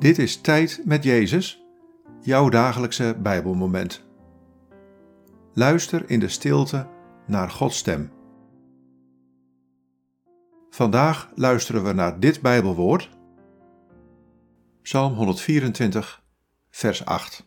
[0.00, 1.64] Dit is Tijd met Jezus,
[2.20, 4.04] jouw dagelijkse Bijbelmoment.
[5.54, 6.88] Luister in de stilte
[7.26, 8.12] naar Gods stem.
[10.70, 13.10] Vandaag luisteren we naar dit Bijbelwoord,
[14.82, 16.22] Psalm 124,
[16.70, 17.46] vers 8.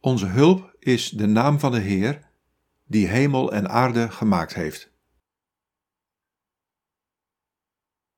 [0.00, 2.30] Onze hulp is de naam van de Heer,
[2.86, 4.95] die hemel en aarde gemaakt heeft.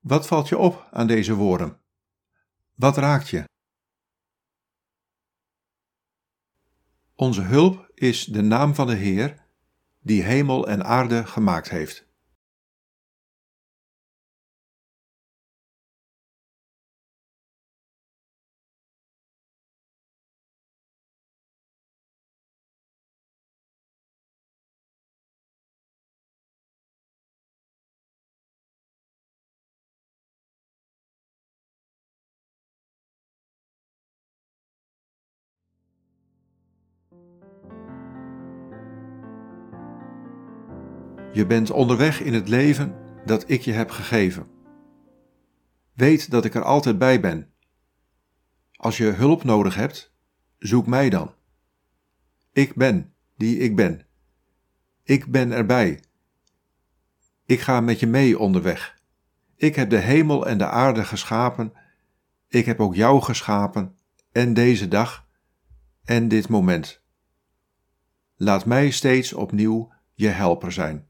[0.08, 1.80] Wat valt je op aan deze woorden?
[2.74, 3.44] Wat raakt je?
[7.14, 9.46] Onze hulp is de naam van de Heer,
[10.00, 12.07] die hemel en aarde gemaakt heeft.
[41.32, 42.94] Je bent onderweg in het leven
[43.24, 44.46] dat ik je heb gegeven.
[45.94, 47.52] Weet dat ik er altijd bij ben.
[48.76, 50.12] Als je hulp nodig hebt,
[50.58, 51.34] zoek mij dan.
[52.52, 54.06] Ik ben die ik ben.
[55.02, 56.00] Ik ben erbij.
[57.46, 58.98] Ik ga met je mee onderweg.
[59.56, 61.72] Ik heb de hemel en de aarde geschapen.
[62.48, 63.98] Ik heb ook jou geschapen
[64.32, 65.26] en deze dag
[66.04, 67.02] en dit moment.
[68.40, 71.08] Laat mij steeds opnieuw je helper zijn.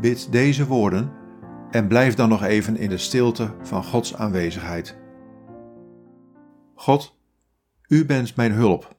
[0.00, 1.12] Bid deze woorden
[1.70, 5.01] en blijf dan nog even in de stilte van Gods aanwezigheid.
[6.82, 7.14] God,
[7.88, 8.98] U bent mijn hulp.